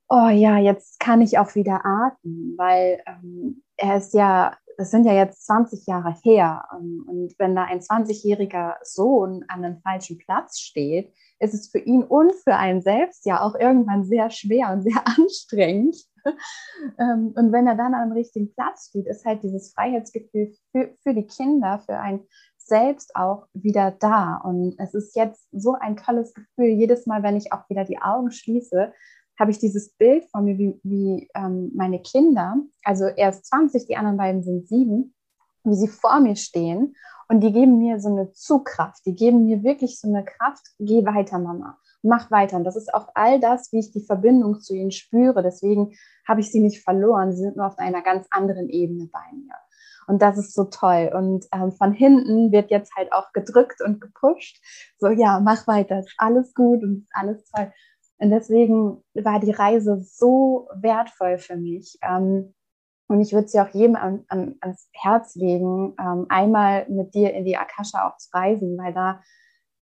oh 0.09 0.29
ja, 0.29 0.57
jetzt 0.57 0.99
kann 0.99 1.21
ich 1.21 1.37
auch 1.37 1.55
wieder 1.55 1.85
atmen, 1.85 2.55
weil 2.57 3.01
ähm, 3.05 3.63
er 3.77 3.97
ist 3.97 4.13
ja, 4.13 4.57
das 4.77 4.91
sind 4.91 5.05
ja 5.05 5.13
jetzt 5.13 5.45
20 5.45 5.85
Jahre 5.85 6.15
her 6.23 6.65
ähm, 6.73 7.05
und 7.07 7.35
wenn 7.37 7.55
da 7.55 7.65
ein 7.65 7.79
20-jähriger 7.79 8.75
Sohn 8.83 9.45
an 9.47 9.63
einem 9.63 9.81
falschen 9.81 10.17
Platz 10.17 10.59
steht, 10.59 11.13
ist 11.39 11.53
es 11.53 11.69
für 11.69 11.79
ihn 11.79 12.03
und 12.03 12.33
für 12.35 12.55
einen 12.55 12.81
selbst 12.81 13.25
ja 13.25 13.41
auch 13.41 13.55
irgendwann 13.55 14.05
sehr 14.05 14.29
schwer 14.29 14.71
und 14.71 14.83
sehr 14.83 15.01
anstrengend, 15.17 15.95
ähm, 16.99 17.33
und 17.35 17.51
wenn 17.51 17.67
er 17.67 17.75
dann 17.75 17.93
am 17.93 18.11
richtigen 18.11 18.53
Platz 18.53 18.87
steht, 18.89 19.07
ist 19.07 19.25
halt 19.25 19.43
dieses 19.43 19.73
Freiheitsgefühl 19.73 20.53
für, 20.71 20.95
für 21.01 21.13
die 21.13 21.25
Kinder, 21.25 21.81
für 21.85 21.97
ein 21.97 22.21
selbst 22.71 23.15
auch 23.15 23.47
wieder 23.53 23.91
da. 23.91 24.41
Und 24.43 24.75
es 24.79 24.93
ist 24.93 25.15
jetzt 25.15 25.45
so 25.51 25.75
ein 25.75 25.97
tolles 25.97 26.33
Gefühl. 26.33 26.69
Jedes 26.69 27.05
Mal, 27.05 27.21
wenn 27.21 27.35
ich 27.35 27.51
auch 27.51 27.69
wieder 27.69 27.83
die 27.83 28.01
Augen 28.01 28.31
schließe, 28.31 28.93
habe 29.37 29.51
ich 29.51 29.59
dieses 29.59 29.93
Bild 29.93 30.23
von 30.31 30.45
mir, 30.45 30.57
wie, 30.57 30.79
wie 30.83 31.29
ähm, 31.35 31.71
meine 31.75 32.01
Kinder, 32.01 32.55
also 32.83 33.05
er 33.05 33.29
ist 33.29 33.45
20, 33.47 33.87
die 33.87 33.97
anderen 33.97 34.17
beiden 34.17 34.43
sind 34.43 34.67
sieben, 34.67 35.13
wie 35.63 35.75
sie 35.75 35.87
vor 35.87 36.19
mir 36.19 36.35
stehen 36.35 36.95
und 37.27 37.41
die 37.41 37.51
geben 37.51 37.79
mir 37.79 37.99
so 37.99 38.09
eine 38.09 38.31
Zugkraft, 38.31 39.05
die 39.05 39.15
geben 39.15 39.45
mir 39.45 39.63
wirklich 39.63 39.99
so 39.99 40.07
eine 40.07 40.23
Kraft, 40.23 40.63
geh 40.79 41.05
weiter, 41.05 41.39
Mama 41.39 41.77
mach 42.03 42.31
weiter. 42.31 42.57
Und 42.57 42.63
das 42.63 42.75
ist 42.75 42.93
auch 42.93 43.09
all 43.13 43.39
das, 43.39 43.71
wie 43.71 43.79
ich 43.79 43.91
die 43.91 44.03
Verbindung 44.03 44.59
zu 44.59 44.73
ihnen 44.73 44.91
spüre. 44.91 45.43
Deswegen 45.43 45.93
habe 46.27 46.41
ich 46.41 46.51
sie 46.51 46.59
nicht 46.59 46.83
verloren. 46.83 47.31
Sie 47.31 47.41
sind 47.43 47.57
nur 47.57 47.67
auf 47.67 47.77
einer 47.77 48.01
ganz 48.01 48.27
anderen 48.31 48.69
Ebene 48.69 49.07
bei 49.11 49.19
mir. 49.33 49.53
Und 50.07 50.21
das 50.21 50.37
ist 50.37 50.53
so 50.53 50.65
toll. 50.65 51.11
Und 51.13 51.45
ähm, 51.53 51.71
von 51.71 51.93
hinten 51.93 52.51
wird 52.51 52.71
jetzt 52.71 52.95
halt 52.95 53.11
auch 53.13 53.31
gedrückt 53.33 53.81
und 53.81 54.01
gepusht. 54.01 54.57
So, 54.97 55.09
ja, 55.09 55.39
mach 55.39 55.67
weiter, 55.67 55.99
ist 55.99 56.13
alles 56.17 56.53
gut 56.53 56.83
und 56.83 57.03
ist 57.03 57.09
alles 57.13 57.43
toll. 57.45 57.71
Und 58.17 58.29
deswegen 58.29 59.03
war 59.13 59.39
die 59.39 59.51
Reise 59.51 59.99
so 60.01 60.67
wertvoll 60.75 61.37
für 61.37 61.55
mich. 61.55 61.97
Ähm, 62.01 62.53
und 63.07 63.19
ich 63.19 63.33
würde 63.33 63.47
sie 63.47 63.59
auch 63.59 63.69
jedem 63.69 63.95
an, 63.95 64.23
an, 64.29 64.55
ans 64.61 64.89
Herz 64.93 65.35
legen, 65.35 65.95
ähm, 65.99 66.27
einmal 66.29 66.87
mit 66.87 67.13
dir 67.13 67.33
in 67.33 67.45
die 67.45 67.57
Akasha 67.57 68.07
auch 68.07 68.17
zu 68.17 68.29
reisen, 68.33 68.77
weil 68.77 68.93
da 68.93 69.21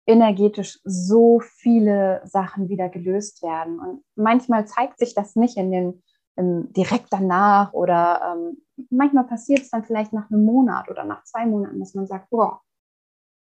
energetisch 0.07 0.79
so 0.83 1.39
viele 1.39 2.21
Sachen 2.25 2.69
wieder 2.69 2.89
gelöst 2.89 3.43
werden. 3.43 3.79
Und 3.79 4.03
manchmal 4.15 4.65
zeigt 4.65 4.97
sich 4.97 5.13
das 5.13 5.35
nicht 5.35 5.57
in 5.57 5.71
den 5.71 6.03
im, 6.39 6.71
direkt 6.73 7.07
danach 7.11 7.73
oder 7.73 8.21
ähm, 8.33 8.57
manchmal 8.89 9.25
passiert 9.25 9.61
es 9.61 9.69
dann 9.69 9.83
vielleicht 9.83 10.13
nach 10.13 10.29
einem 10.29 10.43
Monat 10.43 10.89
oder 10.89 11.03
nach 11.03 11.23
zwei 11.23 11.45
Monaten, 11.45 11.79
dass 11.79 11.93
man 11.93 12.07
sagt, 12.07 12.29
boah, 12.29 12.61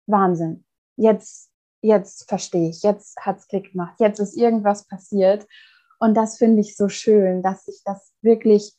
Wahnsinn, 0.06 0.64
jetzt, 0.96 1.50
jetzt 1.82 2.28
verstehe 2.28 2.70
ich, 2.70 2.82
jetzt 2.82 3.18
hat 3.20 3.38
es 3.38 3.48
Klick 3.48 3.72
gemacht, 3.72 3.96
jetzt 3.98 4.20
ist 4.20 4.36
irgendwas 4.36 4.86
passiert. 4.86 5.46
Und 5.98 6.14
das 6.14 6.38
finde 6.38 6.60
ich 6.60 6.76
so 6.76 6.88
schön, 6.88 7.42
dass 7.42 7.64
sich 7.64 7.82
das 7.84 8.12
wirklich 8.22 8.76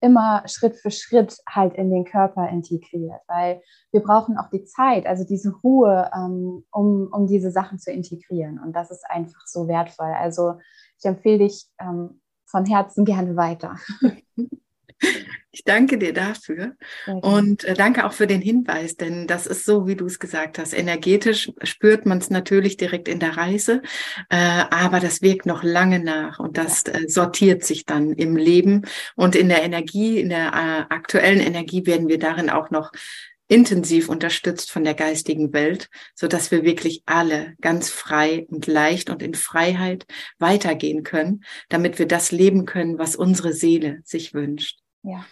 immer 0.00 0.42
Schritt 0.46 0.76
für 0.76 0.90
Schritt 0.90 1.36
halt 1.48 1.74
in 1.74 1.90
den 1.90 2.04
Körper 2.04 2.48
integriert, 2.48 3.20
weil 3.26 3.62
wir 3.92 4.00
brauchen 4.00 4.38
auch 4.38 4.48
die 4.48 4.64
Zeit, 4.64 5.06
also 5.06 5.24
diese 5.24 5.52
Ruhe, 5.62 6.10
ähm, 6.14 6.64
um, 6.72 7.08
um 7.12 7.26
diese 7.26 7.50
Sachen 7.50 7.78
zu 7.78 7.92
integrieren. 7.92 8.58
Und 8.58 8.74
das 8.74 8.90
ist 8.90 9.04
einfach 9.08 9.46
so 9.46 9.68
wertvoll. 9.68 10.12
Also 10.18 10.54
ich 10.98 11.04
empfehle 11.04 11.38
dich 11.38 11.66
ähm, 11.78 12.20
von 12.46 12.64
Herzen 12.64 13.04
gerne 13.04 13.36
weiter. 13.36 13.76
Ich 15.52 15.64
danke 15.64 15.98
dir 15.98 16.12
dafür 16.12 16.76
und 17.06 17.64
äh, 17.64 17.74
danke 17.74 18.06
auch 18.06 18.12
für 18.12 18.28
den 18.28 18.40
Hinweis, 18.40 18.96
denn 18.96 19.26
das 19.26 19.48
ist 19.48 19.64
so, 19.64 19.88
wie 19.88 19.96
du 19.96 20.06
es 20.06 20.20
gesagt 20.20 20.60
hast. 20.60 20.72
Energetisch 20.72 21.50
spürt 21.64 22.06
man 22.06 22.18
es 22.18 22.30
natürlich 22.30 22.76
direkt 22.76 23.08
in 23.08 23.18
der 23.18 23.36
Reise, 23.36 23.82
äh, 24.28 24.36
aber 24.36 25.00
das 25.00 25.22
wirkt 25.22 25.46
noch 25.46 25.64
lange 25.64 25.98
nach 25.98 26.38
und 26.38 26.56
das 26.56 26.84
äh, 26.84 27.08
sortiert 27.08 27.64
sich 27.64 27.84
dann 27.84 28.12
im 28.12 28.36
Leben 28.36 28.82
und 29.16 29.34
in 29.34 29.48
der 29.48 29.64
Energie, 29.64 30.20
in 30.20 30.28
der 30.28 30.52
äh, 30.52 30.94
aktuellen 30.94 31.40
Energie 31.40 31.84
werden 31.84 32.06
wir 32.06 32.20
darin 32.20 32.48
auch 32.48 32.70
noch 32.70 32.92
intensiv 33.48 34.08
unterstützt 34.08 34.70
von 34.70 34.84
der 34.84 34.94
geistigen 34.94 35.52
Welt, 35.52 35.90
so 36.14 36.28
dass 36.28 36.52
wir 36.52 36.62
wirklich 36.62 37.02
alle 37.06 37.54
ganz 37.60 37.90
frei 37.90 38.46
und 38.48 38.68
leicht 38.68 39.10
und 39.10 39.20
in 39.20 39.34
Freiheit 39.34 40.06
weitergehen 40.38 41.02
können, 41.02 41.44
damit 41.68 41.98
wir 41.98 42.06
das 42.06 42.30
leben 42.30 42.66
können, 42.66 42.98
was 42.98 43.16
unsere 43.16 43.52
Seele 43.52 44.00
sich 44.04 44.32
wünscht. 44.32 44.78
Ja. 45.02 45.26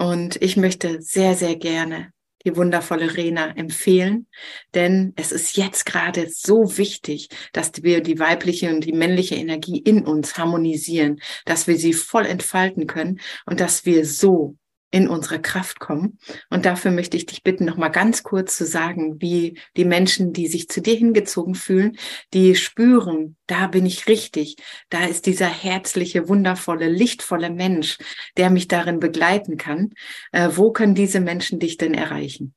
Und 0.00 0.40
ich 0.40 0.56
möchte 0.56 1.02
sehr, 1.02 1.34
sehr 1.34 1.56
gerne 1.56 2.10
die 2.46 2.56
wundervolle 2.56 3.18
Rena 3.18 3.54
empfehlen, 3.54 4.28
denn 4.72 5.12
es 5.16 5.30
ist 5.30 5.58
jetzt 5.58 5.84
gerade 5.84 6.26
so 6.30 6.78
wichtig, 6.78 7.28
dass 7.52 7.70
wir 7.82 8.02
die 8.02 8.18
weibliche 8.18 8.70
und 8.70 8.86
die 8.86 8.94
männliche 8.94 9.34
Energie 9.34 9.76
in 9.76 10.06
uns 10.06 10.38
harmonisieren, 10.38 11.20
dass 11.44 11.66
wir 11.66 11.76
sie 11.76 11.92
voll 11.92 12.24
entfalten 12.24 12.86
können 12.86 13.20
und 13.44 13.60
dass 13.60 13.84
wir 13.84 14.06
so 14.06 14.56
in 14.90 15.08
unsere 15.08 15.40
Kraft 15.40 15.78
kommen. 15.78 16.18
Und 16.48 16.64
dafür 16.64 16.90
möchte 16.90 17.16
ich 17.16 17.26
dich 17.26 17.42
bitten, 17.42 17.64
noch 17.64 17.76
mal 17.76 17.88
ganz 17.88 18.22
kurz 18.22 18.56
zu 18.56 18.66
sagen, 18.66 19.20
wie 19.20 19.58
die 19.76 19.84
Menschen, 19.84 20.32
die 20.32 20.48
sich 20.48 20.68
zu 20.68 20.80
dir 20.80 20.94
hingezogen 20.94 21.54
fühlen, 21.54 21.96
die 22.34 22.56
spüren, 22.56 23.36
da 23.46 23.66
bin 23.68 23.86
ich 23.86 24.08
richtig, 24.08 24.56
da 24.88 25.04
ist 25.04 25.26
dieser 25.26 25.48
herzliche, 25.48 26.28
wundervolle, 26.28 26.88
lichtvolle 26.88 27.50
Mensch, 27.50 27.98
der 28.36 28.50
mich 28.50 28.68
darin 28.68 29.00
begleiten 29.00 29.56
kann. 29.56 29.92
Äh, 30.32 30.50
wo 30.54 30.72
können 30.72 30.94
diese 30.94 31.20
Menschen 31.20 31.60
dich 31.60 31.76
denn 31.76 31.94
erreichen? 31.94 32.54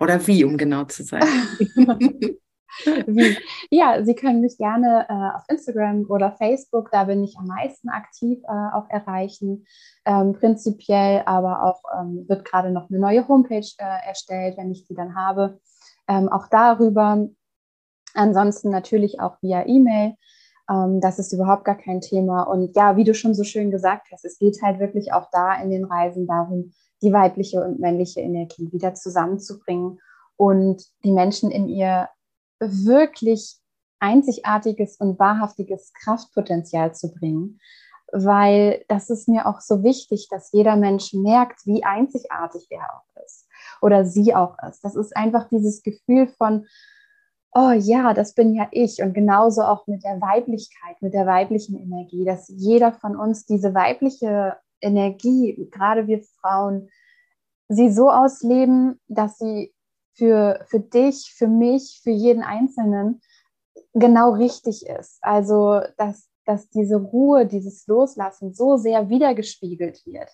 Oder 0.00 0.26
wie, 0.26 0.44
um 0.44 0.56
genau 0.56 0.84
zu 0.84 1.02
sein? 1.02 1.24
Wie? 3.06 3.36
Ja, 3.70 4.04
Sie 4.04 4.14
können 4.14 4.40
mich 4.40 4.58
gerne 4.58 5.06
äh, 5.08 5.36
auf 5.36 5.44
Instagram 5.48 6.06
oder 6.08 6.32
Facebook, 6.32 6.90
da 6.90 7.04
bin 7.04 7.22
ich 7.22 7.36
am 7.38 7.46
meisten 7.46 7.88
aktiv, 7.88 8.40
äh, 8.44 8.74
auch 8.74 8.88
erreichen. 8.88 9.66
Ähm, 10.04 10.32
prinzipiell 10.32 11.22
aber 11.26 11.62
auch 11.62 11.82
ähm, 11.98 12.24
wird 12.28 12.44
gerade 12.44 12.70
noch 12.70 12.90
eine 12.90 12.98
neue 12.98 13.26
Homepage 13.28 13.66
äh, 13.78 14.08
erstellt, 14.08 14.56
wenn 14.56 14.72
ich 14.72 14.86
die 14.86 14.94
dann 14.94 15.14
habe. 15.14 15.60
Ähm, 16.08 16.28
auch 16.28 16.48
darüber. 16.48 17.28
Ansonsten 18.14 18.70
natürlich 18.70 19.20
auch 19.20 19.36
via 19.42 19.66
E-Mail. 19.66 20.14
Ähm, 20.70 21.00
das 21.00 21.18
ist 21.18 21.32
überhaupt 21.32 21.64
gar 21.64 21.76
kein 21.76 22.00
Thema. 22.00 22.42
Und 22.42 22.76
ja, 22.76 22.96
wie 22.96 23.04
du 23.04 23.14
schon 23.14 23.34
so 23.34 23.44
schön 23.44 23.70
gesagt 23.70 24.08
hast, 24.12 24.24
es 24.24 24.38
geht 24.38 24.60
halt 24.62 24.80
wirklich 24.80 25.12
auch 25.12 25.28
da 25.30 25.54
in 25.60 25.70
den 25.70 25.84
Reisen 25.84 26.26
darum, 26.26 26.72
die 27.02 27.12
weibliche 27.12 27.62
und 27.62 27.80
männliche 27.80 28.20
Energie 28.20 28.72
wieder 28.72 28.94
zusammenzubringen 28.94 30.00
und 30.36 30.84
die 31.04 31.12
Menschen 31.12 31.50
in 31.50 31.68
ihr 31.68 32.08
wirklich 32.60 33.58
einzigartiges 34.00 34.96
und 34.96 35.18
wahrhaftiges 35.18 35.92
Kraftpotenzial 35.94 36.94
zu 36.94 37.12
bringen, 37.12 37.58
weil 38.12 38.84
das 38.88 39.10
ist 39.10 39.28
mir 39.28 39.46
auch 39.46 39.60
so 39.60 39.82
wichtig, 39.82 40.28
dass 40.30 40.52
jeder 40.52 40.76
Mensch 40.76 41.12
merkt, 41.14 41.66
wie 41.66 41.84
einzigartig 41.84 42.66
er 42.70 42.84
auch 42.94 43.22
ist 43.24 43.48
oder 43.80 44.04
sie 44.04 44.34
auch 44.34 44.56
ist. 44.68 44.84
Das 44.84 44.94
ist 44.94 45.16
einfach 45.16 45.48
dieses 45.48 45.82
Gefühl 45.82 46.28
von, 46.28 46.66
oh 47.52 47.70
ja, 47.70 48.14
das 48.14 48.34
bin 48.34 48.54
ja 48.54 48.68
ich 48.72 49.02
und 49.02 49.14
genauso 49.14 49.62
auch 49.62 49.86
mit 49.86 50.04
der 50.04 50.20
Weiblichkeit, 50.20 51.00
mit 51.00 51.14
der 51.14 51.26
weiblichen 51.26 51.78
Energie, 51.78 52.24
dass 52.24 52.48
jeder 52.48 52.92
von 52.92 53.16
uns 53.16 53.46
diese 53.46 53.74
weibliche 53.74 54.56
Energie, 54.80 55.68
gerade 55.70 56.06
wir 56.06 56.22
Frauen, 56.40 56.90
sie 57.68 57.90
so 57.90 58.10
ausleben, 58.10 59.00
dass 59.08 59.38
sie 59.38 59.73
für, 60.14 60.64
für 60.68 60.80
dich, 60.80 61.34
für 61.36 61.48
mich, 61.48 62.00
für 62.02 62.10
jeden 62.10 62.42
Einzelnen 62.42 63.20
genau 63.92 64.32
richtig 64.32 64.86
ist. 64.86 65.18
Also, 65.22 65.80
dass, 65.96 66.28
dass 66.44 66.68
diese 66.70 66.96
Ruhe, 66.96 67.46
dieses 67.46 67.86
Loslassen 67.86 68.54
so 68.54 68.76
sehr 68.76 69.08
wiedergespiegelt 69.08 70.04
wird, 70.06 70.30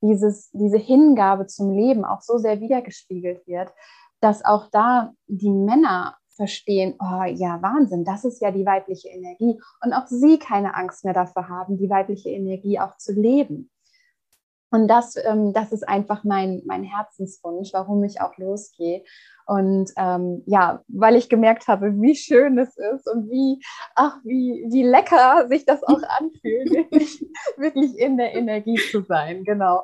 dieses, 0.00 0.50
diese 0.52 0.78
Hingabe 0.78 1.46
zum 1.46 1.72
Leben 1.72 2.04
auch 2.04 2.22
so 2.22 2.38
sehr 2.38 2.60
wiedergespiegelt 2.60 3.46
wird, 3.46 3.72
dass 4.20 4.44
auch 4.44 4.68
da 4.70 5.12
die 5.26 5.50
Männer 5.50 6.16
verstehen, 6.34 6.94
oh 7.00 7.24
ja, 7.24 7.60
Wahnsinn, 7.60 8.04
das 8.04 8.24
ist 8.24 8.40
ja 8.40 8.50
die 8.50 8.64
weibliche 8.64 9.08
Energie 9.08 9.60
und 9.84 9.92
auch 9.92 10.06
sie 10.06 10.38
keine 10.38 10.74
Angst 10.74 11.04
mehr 11.04 11.12
dafür 11.12 11.48
haben, 11.48 11.76
die 11.76 11.90
weibliche 11.90 12.30
Energie 12.30 12.80
auch 12.80 12.96
zu 12.96 13.12
leben. 13.12 13.70
Und 14.70 14.88
das, 14.88 15.16
ähm, 15.16 15.52
das 15.52 15.72
ist 15.72 15.88
einfach 15.88 16.24
mein, 16.24 16.62
mein 16.64 16.84
Herzenswunsch, 16.84 17.70
warum 17.72 18.04
ich 18.04 18.20
auch 18.20 18.36
losgehe. 18.38 19.02
Und 19.46 19.90
ähm, 19.96 20.44
ja, 20.46 20.84
weil 20.86 21.16
ich 21.16 21.28
gemerkt 21.28 21.66
habe, 21.66 21.92
wie 22.00 22.14
schön 22.14 22.56
es 22.58 22.76
ist 22.76 23.10
und 23.12 23.28
wie, 23.30 23.60
ach, 23.96 24.18
wie, 24.24 24.64
wie 24.70 24.84
lecker 24.84 25.48
sich 25.48 25.64
das 25.66 25.82
auch 25.82 26.00
anfühlt, 26.18 26.70
wirklich, 26.70 27.26
wirklich 27.56 27.98
in 27.98 28.16
der 28.16 28.34
Energie 28.34 28.76
zu 28.90 29.02
sein. 29.02 29.42
Genau. 29.44 29.82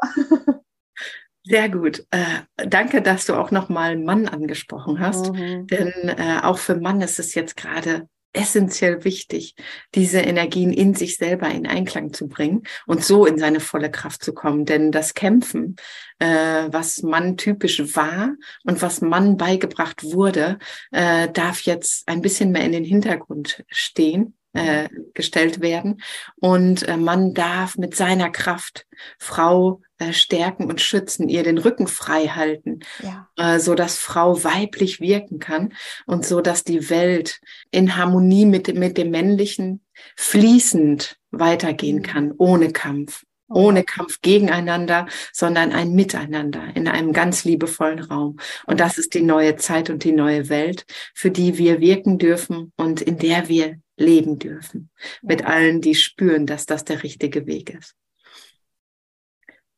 Sehr 1.42 1.68
gut. 1.68 2.04
Äh, 2.10 2.66
danke, 2.68 3.02
dass 3.02 3.26
du 3.26 3.34
auch 3.34 3.50
nochmal 3.50 3.96
Mann 3.96 4.28
angesprochen 4.28 4.98
hast. 4.98 5.32
Mhm. 5.32 5.66
Denn 5.68 5.92
äh, 6.04 6.40
auch 6.42 6.58
für 6.58 6.76
Mann 6.76 7.00
ist 7.00 7.18
es 7.18 7.34
jetzt 7.34 7.56
gerade 7.56 8.08
essentiell 8.36 9.04
wichtig, 9.04 9.54
diese 9.94 10.20
Energien 10.20 10.72
in 10.72 10.94
sich 10.94 11.16
selber 11.16 11.48
in 11.48 11.66
Einklang 11.66 12.12
zu 12.12 12.28
bringen 12.28 12.62
und 12.86 13.04
so 13.04 13.26
in 13.26 13.38
seine 13.38 13.60
volle 13.60 13.90
Kraft 13.90 14.22
zu 14.22 14.32
kommen. 14.34 14.64
Denn 14.64 14.92
das 14.92 15.14
Kämpfen, 15.14 15.76
äh, 16.18 16.26
was 16.68 17.02
Mann 17.02 17.36
typisch 17.36 17.96
war 17.96 18.34
und 18.64 18.82
was 18.82 19.00
Mann 19.00 19.36
beigebracht 19.36 20.04
wurde, 20.04 20.58
äh, 20.92 21.28
darf 21.30 21.62
jetzt 21.62 22.08
ein 22.08 22.20
bisschen 22.20 22.52
mehr 22.52 22.64
in 22.64 22.72
den 22.72 22.84
Hintergrund 22.84 23.64
stehen 23.68 24.34
äh, 24.56 24.88
gestellt 25.14 25.60
werden. 25.60 26.02
Und 26.36 26.88
äh, 26.88 26.96
man 26.96 27.34
darf 27.34 27.76
mit 27.76 27.94
seiner 27.94 28.30
Kraft 28.30 28.86
Frau 29.18 29.82
stärken 30.12 30.66
und 30.66 30.80
schützen, 30.80 31.28
ihr 31.28 31.42
den 31.42 31.58
Rücken 31.58 31.86
frei 31.86 32.28
halten, 32.28 32.80
ja. 33.02 33.28
äh, 33.36 33.58
so 33.58 33.74
dass 33.74 33.98
Frau 33.98 34.42
weiblich 34.44 35.00
wirken 35.00 35.38
kann 35.38 35.72
und 36.06 36.24
so 36.26 36.40
dass 36.40 36.64
die 36.64 36.90
Welt 36.90 37.40
in 37.70 37.96
Harmonie 37.96 38.46
mit, 38.46 38.74
mit 38.74 38.98
dem 38.98 39.10
Männlichen 39.10 39.84
fließend 40.16 41.18
weitergehen 41.30 41.98
mhm. 41.98 42.02
kann, 42.02 42.34
ohne 42.36 42.72
Kampf. 42.72 43.24
Oh. 43.48 43.66
Ohne 43.66 43.84
Kampf 43.84 44.20
gegeneinander, 44.22 45.06
sondern 45.32 45.70
ein 45.70 45.94
Miteinander 45.94 46.64
in 46.74 46.88
einem 46.88 47.12
ganz 47.12 47.44
liebevollen 47.44 48.00
Raum. 48.00 48.38
Und 48.66 48.80
das 48.80 48.98
ist 48.98 49.14
die 49.14 49.22
neue 49.22 49.54
Zeit 49.54 49.88
und 49.88 50.02
die 50.02 50.10
neue 50.10 50.48
Welt, 50.48 50.84
für 51.14 51.30
die 51.30 51.56
wir 51.56 51.80
wirken 51.80 52.18
dürfen 52.18 52.72
und 52.76 53.00
in 53.00 53.18
der 53.18 53.48
wir 53.48 53.78
leben 53.96 54.40
dürfen. 54.40 54.90
Mit 55.22 55.46
allen, 55.46 55.80
die 55.80 55.94
spüren, 55.94 56.46
dass 56.46 56.66
das 56.66 56.84
der 56.84 57.04
richtige 57.04 57.46
Weg 57.46 57.70
ist. 57.70 57.94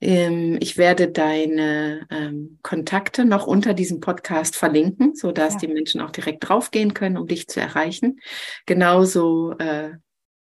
Ähm, 0.01 0.59
ich 0.61 0.77
werde 0.77 1.09
deine 1.09 2.07
ähm, 2.11 2.59
Kontakte 2.63 3.25
noch 3.25 3.47
unter 3.47 3.75
diesem 3.75 4.01
Podcast 4.01 4.57
verlinken, 4.57 5.15
so 5.15 5.33
dass 5.33 5.55
ja. 5.55 5.61
die 5.61 5.69
Menschen 5.69 6.01
auch 6.01 6.11
direkt 6.11 6.49
draufgehen 6.49 6.95
können, 6.95 7.17
um 7.17 7.27
dich 7.27 7.49
zu 7.49 7.61
erreichen. 7.61 8.21
Genauso 8.67 9.53
äh, 9.59 9.91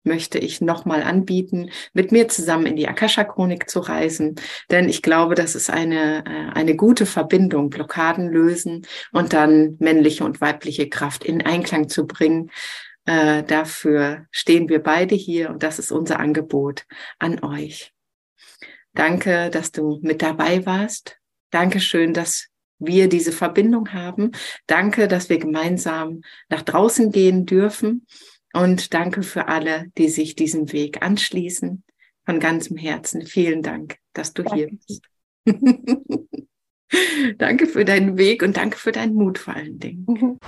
möchte 0.03 0.37
ich 0.37 0.61
nochmal 0.61 1.03
anbieten, 1.03 1.69
mit 1.93 2.11
mir 2.11 2.27
zusammen 2.27 2.65
in 2.65 2.75
die 2.75 2.87
Akasha-Chronik 2.87 3.69
zu 3.69 3.79
reisen. 3.79 4.35
Denn 4.69 4.89
ich 4.89 5.01
glaube, 5.01 5.35
das 5.35 5.55
ist 5.55 5.69
eine, 5.69 6.25
äh, 6.25 6.51
eine 6.53 6.75
gute 6.75 7.05
Verbindung, 7.05 7.69
Blockaden 7.69 8.29
lösen 8.29 8.85
und 9.11 9.33
dann 9.33 9.77
männliche 9.79 10.23
und 10.23 10.41
weibliche 10.41 10.89
Kraft 10.89 11.23
in 11.23 11.41
Einklang 11.41 11.89
zu 11.89 12.05
bringen. 12.05 12.51
Äh, 13.05 13.43
dafür 13.43 14.25
stehen 14.31 14.69
wir 14.69 14.81
beide 14.81 15.15
hier 15.15 15.49
und 15.49 15.63
das 15.63 15.79
ist 15.79 15.91
unser 15.91 16.19
Angebot 16.19 16.85
an 17.19 17.43
euch. 17.43 17.93
Danke, 18.93 19.49
dass 19.49 19.71
du 19.71 19.99
mit 20.01 20.21
dabei 20.21 20.65
warst. 20.65 21.17
Dankeschön, 21.51 22.13
dass 22.13 22.47
wir 22.79 23.07
diese 23.07 23.31
Verbindung 23.31 23.93
haben. 23.93 24.31
Danke, 24.67 25.07
dass 25.07 25.29
wir 25.29 25.39
gemeinsam 25.39 26.21
nach 26.49 26.61
draußen 26.61 27.11
gehen 27.11 27.45
dürfen. 27.45 28.05
Und 28.53 28.93
danke 28.93 29.23
für 29.23 29.47
alle, 29.47 29.87
die 29.97 30.09
sich 30.09 30.35
diesem 30.35 30.71
Weg 30.71 31.01
anschließen. 31.01 31.83
Von 32.25 32.39
ganzem 32.39 32.77
Herzen 32.77 33.25
vielen 33.25 33.63
Dank, 33.63 33.97
dass 34.13 34.33
du 34.33 34.43
danke. 34.43 34.57
hier 34.57 34.69
bist. 34.87 35.01
danke 37.37 37.65
für 37.65 37.83
deinen 37.83 38.17
Weg 38.17 38.43
und 38.43 38.55
danke 38.55 38.77
für 38.77 38.91
deinen 38.91 39.15
Mut 39.15 39.39
vor 39.39 39.55
allen 39.55 39.79
Dingen. 39.79 40.05
Mhm. 40.07 40.39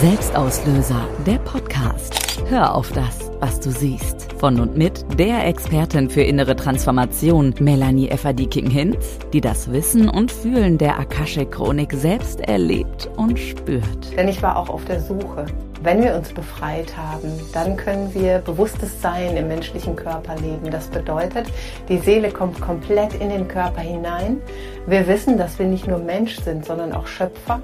Selbstauslöser, 0.00 1.08
der 1.26 1.38
Podcast. 1.38 2.42
Hör 2.48 2.74
auf 2.74 2.92
das, 2.92 3.31
was 3.42 3.60
du 3.60 3.70
siehst. 3.70 4.32
Von 4.38 4.58
und 4.60 4.76
mit 4.78 5.04
der 5.18 5.46
Expertin 5.46 6.08
für 6.08 6.22
innere 6.22 6.56
Transformation, 6.56 7.52
Melanie 7.58 8.08
Efferdiking-Hinz, 8.08 9.18
die 9.32 9.40
das 9.40 9.70
Wissen 9.70 10.08
und 10.08 10.32
Fühlen 10.32 10.78
der 10.78 10.98
Akashe-Chronik 10.98 11.92
selbst 11.92 12.40
erlebt 12.40 13.10
und 13.16 13.38
spürt. 13.38 14.16
Denn 14.16 14.28
ich 14.28 14.42
war 14.42 14.56
auch 14.56 14.70
auf 14.70 14.84
der 14.84 15.00
Suche 15.00 15.46
wenn 15.84 16.02
wir 16.02 16.14
uns 16.14 16.32
befreit 16.32 16.96
haben, 16.96 17.28
dann 17.52 17.76
können 17.76 18.14
wir 18.14 18.38
bewusstes 18.38 19.02
Sein 19.02 19.36
im 19.36 19.48
menschlichen 19.48 19.96
Körper 19.96 20.36
leben. 20.36 20.70
Das 20.70 20.86
bedeutet, 20.86 21.46
die 21.88 21.98
Seele 21.98 22.30
kommt 22.30 22.60
komplett 22.60 23.14
in 23.14 23.30
den 23.30 23.48
Körper 23.48 23.80
hinein. 23.80 24.40
Wir 24.86 25.08
wissen, 25.08 25.38
dass 25.38 25.58
wir 25.58 25.66
nicht 25.66 25.88
nur 25.88 25.98
Mensch 25.98 26.38
sind, 26.38 26.64
sondern 26.64 26.92
auch 26.92 27.08
Schöpfer 27.08 27.60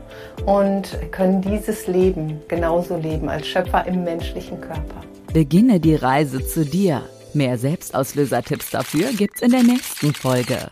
und 0.46 0.98
können 1.12 1.42
dieses 1.42 1.86
Leben 1.86 2.40
genauso 2.48 2.96
leben 2.96 3.28
als 3.28 3.46
Schöpfer 3.46 3.86
im 3.86 4.02
menschlichen 4.02 4.60
Körper. 4.60 5.02
Beginne 5.32 5.78
die 5.78 5.94
Reise 5.94 6.46
zu 6.46 6.64
dir. 6.64 7.02
Mehr 7.34 7.58
Selbstauslöser-Tipps 7.58 8.70
dafür 8.70 9.12
gibt's 9.12 9.42
in 9.42 9.50
der 9.50 9.62
nächsten 9.62 10.14
Folge. 10.14 10.70